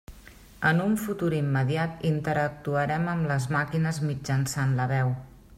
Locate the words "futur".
1.01-1.29